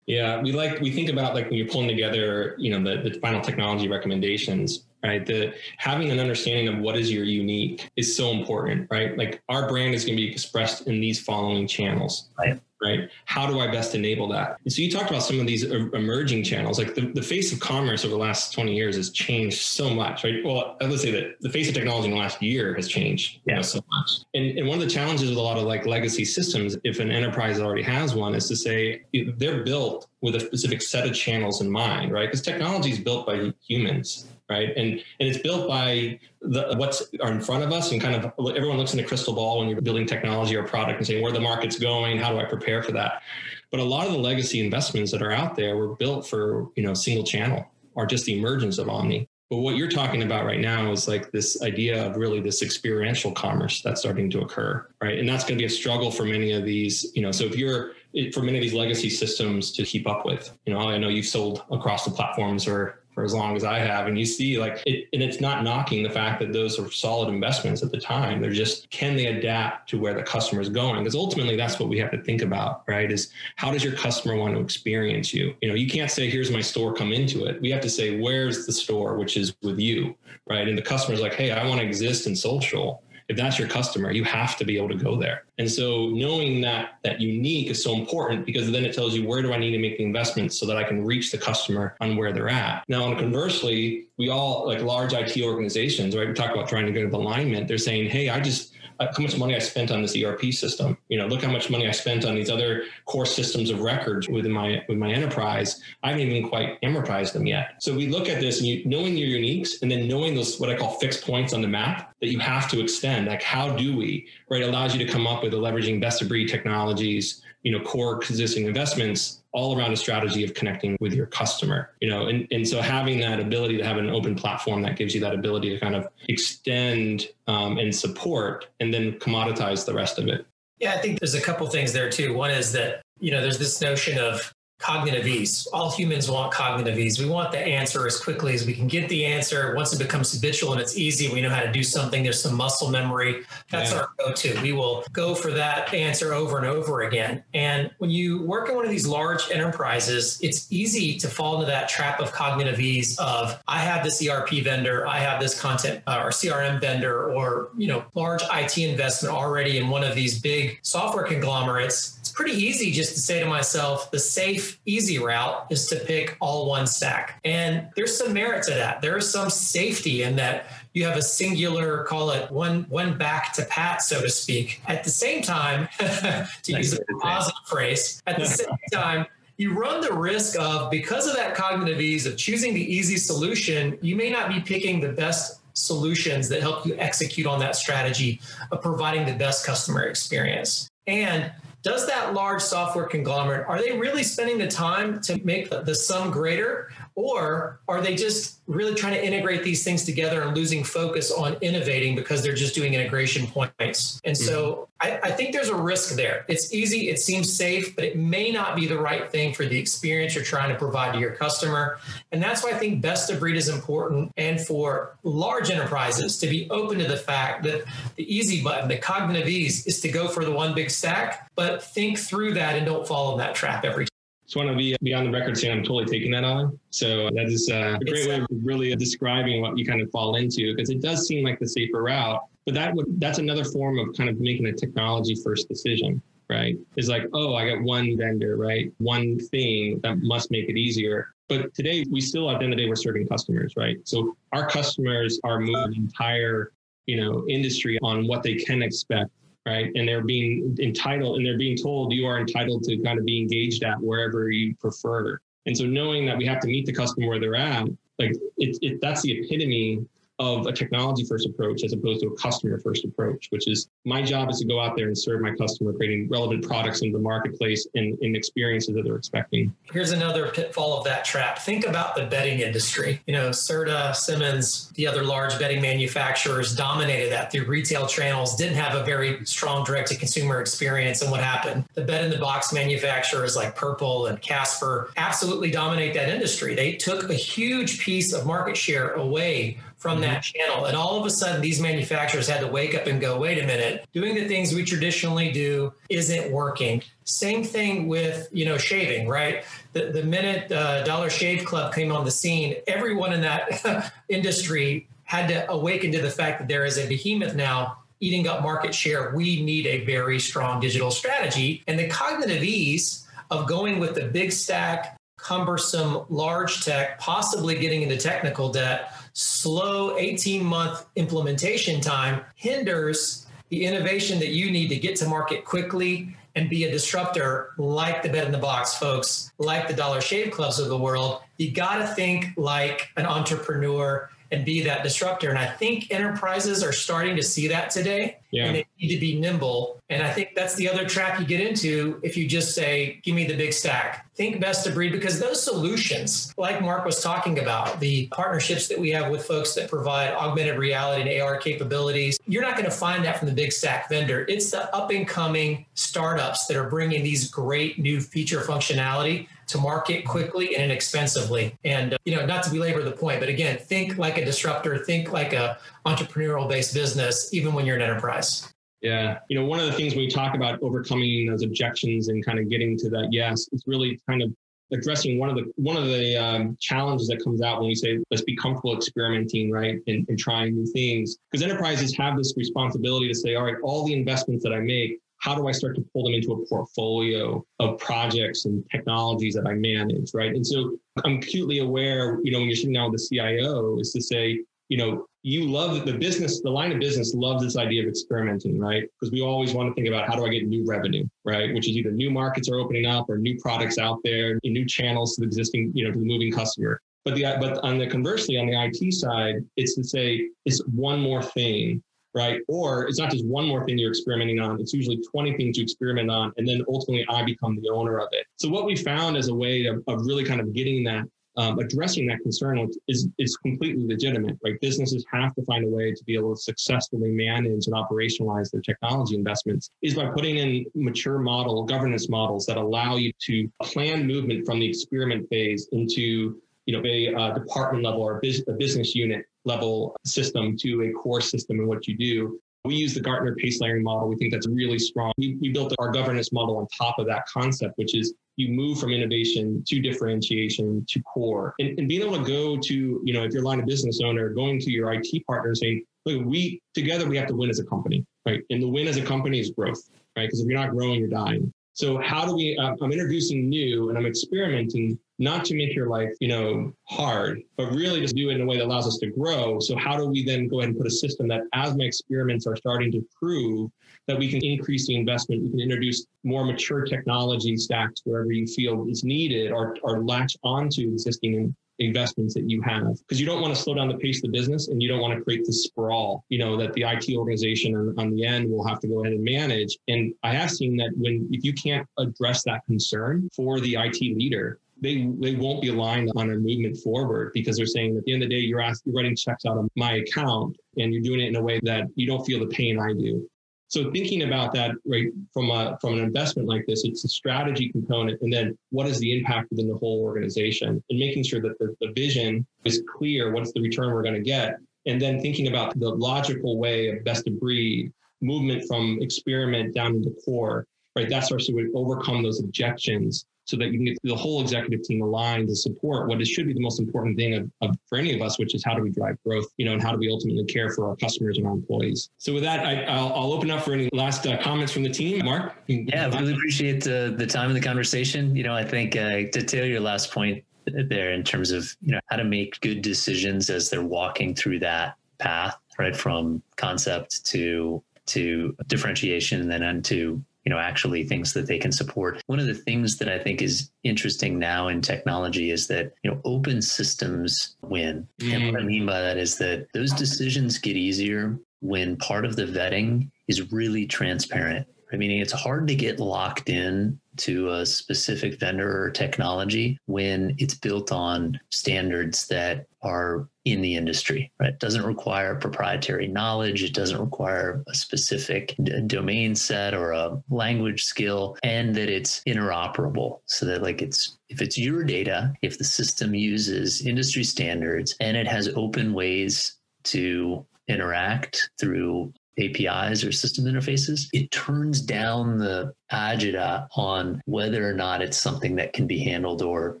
[0.06, 3.18] Yeah, we like we think about like when you're pulling together, you know, the, the
[3.20, 5.24] final technology recommendations right?
[5.24, 9.16] The having an understanding of what is your unique is so important, right?
[9.16, 12.28] Like our brand is going to be expressed in these following channels.
[12.38, 12.60] Right.
[12.82, 13.10] Right.
[13.26, 14.56] How do I best enable that?
[14.64, 17.60] And so you talked about some of these emerging channels, like the, the face of
[17.60, 20.42] commerce over the last 20 years has changed so much, right?
[20.42, 23.52] Well, let's say that the face of technology in the last year has changed yeah.
[23.52, 24.20] You know, so much.
[24.32, 27.10] And, and one of the challenges with a lot of like legacy systems, if an
[27.10, 29.02] enterprise already has one, is to say
[29.36, 32.28] they're built with a specific set of channels in mind, right?
[32.28, 34.76] Because technology is built by humans right?
[34.76, 38.32] And and it's built by the what's are in front of us, and kind of
[38.54, 41.32] everyone looks in a crystal ball when you're building technology or product and saying where
[41.32, 43.22] the market's going, how do I prepare for that?
[43.70, 46.82] But a lot of the legacy investments that are out there were built for you
[46.82, 49.28] know single channel or just the emergence of omni.
[49.50, 53.32] But what you're talking about right now is like this idea of really this experiential
[53.32, 55.18] commerce that's starting to occur, right?
[55.18, 57.32] And that's going to be a struggle for many of these, you know.
[57.32, 57.92] So if you're
[58.32, 61.26] for many of these legacy systems to keep up with, you know, I know you've
[61.26, 64.06] sold across the platforms or for as long as I have.
[64.06, 67.28] And you see like it, and it's not knocking the fact that those are solid
[67.28, 68.40] investments at the time.
[68.40, 71.00] They're just, can they adapt to where the customer is going?
[71.00, 73.12] Because ultimately that's what we have to think about, right?
[73.12, 75.54] Is how does your customer want to experience you?
[75.60, 77.60] You know, you can't say, here's my store, come into it.
[77.60, 80.16] We have to say, where's the store, which is with you,
[80.48, 80.66] right?
[80.66, 84.10] And the customer's like, hey, I want to exist in social if that's your customer,
[84.10, 85.44] you have to be able to go there.
[85.58, 89.40] And so knowing that that unique is so important because then it tells you where
[89.40, 92.16] do I need to make the investments so that I can reach the customer on
[92.16, 92.82] where they're at.
[92.88, 96.26] Now, conversely, we all like large IT organizations, right?
[96.26, 97.68] We talk about trying to get alignment.
[97.68, 100.98] They're saying, hey, I just Uh, how much money I spent on this ERP system.
[101.08, 104.28] You know, look how much money I spent on these other core systems of records
[104.28, 105.80] within my with my enterprise.
[106.02, 107.82] I haven't even quite amortized them yet.
[107.82, 110.68] So we look at this and you knowing your uniques and then knowing those what
[110.68, 113.26] I call fixed points on the map that you have to extend.
[113.26, 114.62] Like how do we, right?
[114.62, 118.66] Allows you to come up with leveraging best of breed technologies, you know, core existing
[118.66, 122.80] investments all around a strategy of connecting with your customer you know and, and so
[122.80, 125.94] having that ability to have an open platform that gives you that ability to kind
[125.94, 130.46] of extend um, and support and then commoditize the rest of it.
[130.78, 132.34] Yeah i think there's a couple things there too.
[132.34, 135.68] One is that you know there's this notion of cognitive ease.
[135.72, 137.18] All humans want cognitive ease.
[137.18, 139.74] We want the answer as quickly as we can get the answer.
[139.76, 142.22] Once it becomes habitual and it's easy, we know how to do something.
[142.22, 143.42] There's some muscle memory.
[143.70, 143.98] That's yeah.
[143.98, 144.60] our go to.
[144.62, 147.44] We will go for that answer over and over again.
[147.52, 151.66] And when you work in one of these large enterprises, it's easy to fall into
[151.66, 156.02] that trap of cognitive ease of I have this ERP vendor, I have this content
[156.06, 160.40] uh, or CRM vendor or, you know, large IT investment already in one of these
[160.40, 165.66] big software conglomerates it's pretty easy just to say to myself, the safe, easy route
[165.70, 167.40] is to pick all one stack.
[167.44, 169.00] And there's some merit to that.
[169.00, 173.52] There is some safety in that you have a singular, call it one one back
[173.54, 174.80] to pat, so to speak.
[174.86, 180.00] At the same time, to use a positive phrase, at the same time, you run
[180.00, 184.30] the risk of because of that cognitive ease of choosing the easy solution, you may
[184.30, 188.40] not be picking the best solutions that help you execute on that strategy
[188.72, 190.88] of providing the best customer experience.
[191.06, 195.80] And does that large software conglomerate are they really spending the time to make the,
[195.80, 200.56] the sum greater or are they just really trying to integrate these things together and
[200.56, 204.20] losing focus on innovating because they're just doing integration points?
[204.24, 204.89] And so mm-hmm.
[205.00, 206.44] I, I, think there's a risk there.
[206.46, 209.78] It's easy, it seems safe, but it may not be the right thing for the
[209.78, 211.98] experience you're trying to provide to your customer.
[212.32, 214.32] And that's why I think best of breed is important.
[214.36, 217.84] And for large enterprises to be open to the fact that
[218.16, 221.82] the easy button, the cognitive ease, is to go for the one big stack, but
[221.82, 224.09] think through that and don't fall in that trap every time
[224.50, 226.76] just want to be, be on the record saying I'm totally taking that on.
[226.90, 230.34] So that is uh, a great way of really describing what you kind of fall
[230.34, 232.42] into because it does seem like the safer route.
[232.66, 236.76] But that would that's another form of kind of making a technology first decision, right?
[236.96, 238.92] It's like, oh, I got one vendor, right?
[238.98, 241.28] One thing that must make it easier.
[241.48, 243.98] But today we still at the end of the day we're serving customers, right?
[244.02, 246.72] So our customers are moving entire
[247.06, 249.30] you know industry on what they can expect
[249.66, 249.90] right?
[249.94, 253.40] And they're being entitled and they're being told you are entitled to kind of be
[253.40, 255.38] engaged at wherever you prefer.
[255.66, 257.86] And so knowing that we have to meet the customer where they're at,
[258.18, 260.06] like it, it that's the epitome
[260.40, 264.22] of a technology first approach as opposed to a customer first approach, which is my
[264.22, 267.18] job is to go out there and serve my customer, creating relevant products in the
[267.18, 269.74] marketplace and, and experiences that they're expecting.
[269.92, 271.58] Here's another pitfall of that trap.
[271.58, 273.20] Think about the bedding industry.
[273.26, 278.76] You know, Serta, Simmons, the other large bedding manufacturers dominated that through retail channels, didn't
[278.76, 281.20] have a very strong direct to consumer experience.
[281.20, 281.84] And what happened?
[281.92, 286.74] The bed in the box manufacturers like Purple and Casper absolutely dominate that industry.
[286.74, 290.22] They took a huge piece of market share away from mm-hmm.
[290.22, 290.86] that channel.
[290.86, 293.66] And all of a sudden, these manufacturers had to wake up and go, wait a
[293.66, 297.02] minute, doing the things we traditionally do isn't working.
[297.24, 299.62] Same thing with, you know, shaving, right?
[299.92, 305.06] The, the minute uh, Dollar Shave Club came on the scene, everyone in that industry
[305.24, 308.94] had to awaken to the fact that there is a behemoth now eating up market
[308.94, 309.34] share.
[309.34, 311.82] We need a very strong digital strategy.
[311.86, 318.02] And the cognitive ease of going with the big stack, cumbersome, large tech, possibly getting
[318.02, 324.96] into technical debt slow 18 month implementation time hinders the innovation that you need to
[324.96, 329.52] get to market quickly and be a disruptor like the bed in the box folks,
[329.58, 331.40] like the Dollar Shave Clubs of the world.
[331.56, 335.48] You got to think like an entrepreneur and be that disruptor.
[335.48, 338.38] And I think enterprises are starting to see that today.
[338.50, 338.66] Yeah.
[338.66, 340.00] And they need to be nimble.
[340.10, 343.34] And I think that's the other trap you get into if you just say, give
[343.34, 344.26] me the big stack.
[344.34, 348.98] Think best of breed because those solutions, like Mark was talking about, the partnerships that
[348.98, 352.90] we have with folks that provide augmented reality and AR capabilities, you're not going to
[352.90, 354.44] find that from the big stack vendor.
[354.48, 359.78] It's the up and coming startups that are bringing these great new feature functionality to
[359.78, 361.76] market quickly and inexpensively.
[361.84, 364.98] And, uh, you know, not to belabor the point, but again, think like a disruptor,
[364.98, 368.72] think like a entrepreneurial based business, even when you're an enterprise.
[369.00, 369.38] Yeah.
[369.48, 372.68] You know, one of the things we talk about overcoming those objections and kind of
[372.68, 374.52] getting to that yes, is really kind of
[374.92, 378.18] addressing one of the one of the um, challenges that comes out when we say
[378.30, 383.28] let's be comfortable experimenting right and, and trying new things because enterprises have this responsibility
[383.28, 386.04] to say all right all the investments that i make how do I start to
[386.12, 390.54] pull them into a portfolio of projects and technologies that I manage, right?
[390.54, 394.12] And so I'm acutely aware, you know, when you're sitting down with the CIO, is
[394.12, 398.02] to say, you know, you love the business, the line of business loves this idea
[398.02, 399.04] of experimenting, right?
[399.18, 401.72] Because we always want to think about how do I get new revenue, right?
[401.72, 405.34] Which is either new markets are opening up or new products out there, new channels
[405.34, 407.00] to the existing, you know, to the moving customer.
[407.24, 411.20] But the but on the conversely, on the IT side, it's to say it's one
[411.20, 412.02] more thing,
[412.34, 412.60] right?
[412.68, 414.80] Or it's not just one more thing you're experimenting on.
[414.80, 418.28] It's usually 20 things you experiment on, and then ultimately I become the owner of
[418.32, 418.46] it.
[418.56, 421.24] So what we found as a way of, of really kind of getting that
[421.60, 424.80] um, addressing that concern is, is completely legitimate, right?
[424.80, 428.80] Businesses have to find a way to be able to successfully manage and operationalize their
[428.80, 434.26] technology investments is by putting in mature model governance models that allow you to plan
[434.26, 436.56] movement from the experiment phase into
[436.86, 441.42] you know a uh, department level or a business unit level system to a core
[441.42, 444.28] system in what you do we use the Gartner pace layering model.
[444.28, 445.32] We think that's really strong.
[445.36, 448.98] We, we built our governance model on top of that concept, which is you move
[448.98, 453.44] from innovation to differentiation to core and, and being able to go to, you know,
[453.44, 456.44] if you're a line of business owner, going to your IT partner and saying, look,
[456.46, 458.62] we together, we have to win as a company, right?
[458.70, 460.02] And the win as a company is growth,
[460.36, 460.46] right?
[460.46, 461.72] Because if you're not growing, you're dying.
[461.92, 466.06] So how do we, uh, I'm introducing new and I'm experimenting not to make your
[466.06, 469.16] life, you know, hard, but really just do it in a way that allows us
[469.16, 469.80] to grow.
[469.80, 472.66] So how do we then go ahead and put a system that as my experiments
[472.66, 473.90] are starting to prove
[474.28, 478.66] that we can increase the investment, we can introduce more mature technology stacks wherever you
[478.66, 483.60] feel is needed or, or latch onto existing investments that you have because you don't
[483.60, 485.66] want to slow down the pace of the business and you don't want to create
[485.66, 489.06] the sprawl you know that the IT organization on, on, the end will have to
[489.06, 492.86] go ahead and manage and I have seen that when if you can't address that
[492.86, 497.76] concern for the IT leader they they won't be aligned on a movement forward because
[497.76, 499.88] they're saying at the end of the day you're asking you're writing checks out of
[499.96, 502.98] my account and you're doing it in a way that you don't feel the pain
[502.98, 503.48] I do.
[503.88, 507.88] So thinking about that right from a from an investment like this, it's a strategy
[507.88, 511.76] component, and then what is the impact within the whole organization, and making sure that
[511.80, 513.52] the, the vision is clear.
[513.52, 514.76] What's the return we're going to get,
[515.06, 520.14] and then thinking about the logical way of best of breed movement from experiment down
[520.14, 520.86] into core.
[521.16, 525.04] Right, that starts to overcome those objections so that you can get the whole executive
[525.04, 528.34] team aligned to support what should be the most important thing of, of, for any
[528.34, 530.28] of us, which is how do we drive growth, you know, and how do we
[530.28, 532.30] ultimately care for our customers and our employees.
[532.38, 535.44] So with that, I, will open up for any last uh, comments from the team.
[535.44, 535.74] Mark?
[535.86, 538.56] Yeah, I really appreciate the time and the conversation.
[538.56, 542.10] You know, I think uh, to tail your last point there in terms of, you
[542.10, 546.16] know, how to make good decisions as they're walking through that path, right?
[546.16, 551.92] From concept to to differentiation and then into you know actually things that they can
[551.92, 556.12] support one of the things that i think is interesting now in technology is that
[556.22, 558.52] you know open systems win mm.
[558.52, 558.86] and what i mm.
[558.86, 563.72] mean by that is that those decisions get easier when part of the vetting is
[563.72, 569.10] really transparent I mean, it's hard to get locked in to a specific vendor or
[569.10, 574.70] technology when it's built on standards that are in the industry, right?
[574.70, 576.82] It doesn't require proprietary knowledge.
[576.82, 582.42] It doesn't require a specific d- domain set or a language skill and that it's
[582.46, 588.14] interoperable so that like it's, if it's your data, if the system uses industry standards
[588.20, 595.58] and it has open ways to interact through APIs or system interfaces, it turns down
[595.58, 600.00] the agita on whether or not it's something that can be handled or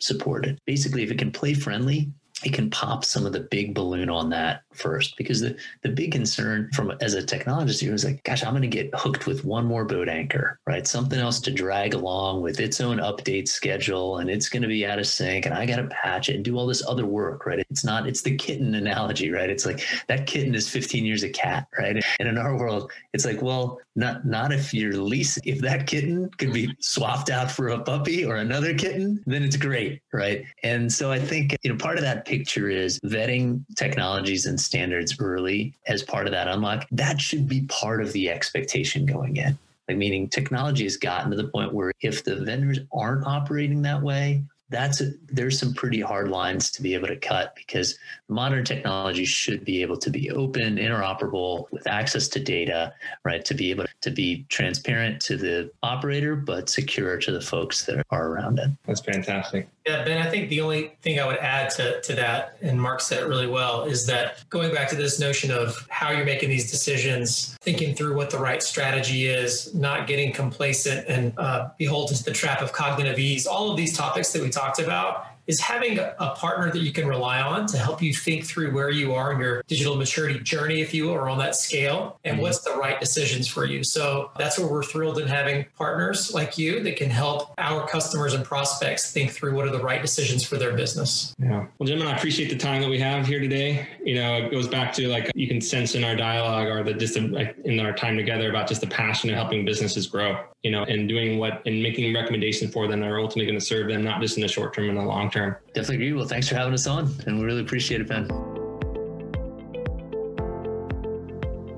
[0.00, 0.58] supported.
[0.66, 2.10] Basically, if it can play friendly,
[2.46, 6.12] it can pop some of the big balloon on that first because the, the big
[6.12, 9.44] concern from as a technologist here is like gosh i'm going to get hooked with
[9.44, 10.86] one more boat anchor right?
[10.86, 14.86] Something else to drag along with its own update schedule and it's going to be
[14.86, 17.46] out of sync and i got to patch it and do all this other work
[17.46, 17.64] right?
[17.70, 19.50] It's not it's the kitten analogy right?
[19.50, 22.02] It's like that kitten is 15 years a cat right?
[22.18, 26.30] And in our world it's like well not not if you're least if that kitten
[26.38, 30.44] could be swapped out for a puppy or another kitten then it's great right?
[30.62, 35.16] And so i think you know part of that picture is vetting technologies and standards
[35.20, 36.86] early as part of that unlock.
[36.90, 39.56] That should be part of the expectation going in.
[39.88, 44.02] Like meaning technology has gotten to the point where if the vendors aren't operating that
[44.02, 44.42] way,
[44.74, 47.98] that's a, there's some pretty hard lines to be able to cut because
[48.28, 52.92] modern technology should be able to be open, interoperable, with access to data,
[53.24, 53.44] right?
[53.44, 58.04] To be able to be transparent to the operator, but secure to the folks that
[58.10, 58.70] are around it.
[58.86, 59.68] That's fantastic.
[59.86, 63.02] Yeah, Ben, I think the only thing I would add to, to that, and Mark
[63.02, 66.48] said it really well, is that going back to this notion of how you're making
[66.48, 72.16] these decisions, thinking through what the right strategy is, not getting complacent and uh, beholden
[72.16, 75.60] to the trap of cognitive ease, all of these topics that we talked about is
[75.60, 79.14] having a partner that you can rely on to help you think through where you
[79.14, 82.42] are in your digital maturity journey, if you will, or on that scale, and mm-hmm.
[82.42, 83.84] what's the right decisions for you.
[83.84, 88.34] So that's where we're thrilled in having partners like you that can help our customers
[88.34, 91.34] and prospects think through what are the right decisions for their business.
[91.38, 91.66] Yeah.
[91.78, 93.86] Well, gentlemen, I appreciate the time that we have here today.
[94.02, 96.94] You know, it goes back to like you can sense in our dialogue or the
[96.94, 100.84] just in our time together about just the passion of helping businesses grow, you know,
[100.84, 104.02] and doing what and making recommendations for them that are ultimately going to serve them,
[104.02, 105.56] not just in the short term and the long term.
[105.74, 106.12] Definitely agree.
[106.14, 108.28] Well, thanks for having us on, and we really appreciate it, Ben.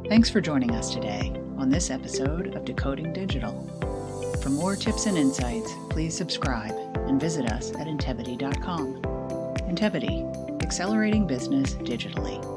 [0.09, 3.66] Thanks for joining us today on this episode of Decoding Digital.
[4.42, 6.74] For more tips and insights, please subscribe
[7.09, 9.02] and visit us at Intevity.com.
[9.68, 12.55] Intevity, accelerating business digitally.